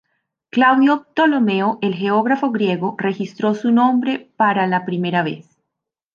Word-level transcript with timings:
Claudio 0.49 1.05
Ptolomeo, 1.13 1.77
el 1.83 1.93
geógrafo 1.93 2.49
griego, 2.49 2.95
registró 2.97 3.53
su 3.53 3.69
nombre 3.71 4.31
para 4.35 4.65
la 4.65 4.83
primera 4.83 5.21
vez. 5.21 5.45